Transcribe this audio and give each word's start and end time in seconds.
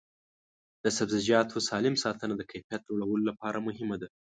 د 0.83 0.85
سبزیجاتو 0.97 1.65
سالم 1.69 1.95
ساتنه 2.03 2.33
د 2.37 2.41
کیفیت 2.51 2.81
لوړولو 2.87 3.23
لپاره 3.29 3.57
مهمه 3.67 3.95
ده. 4.01 4.07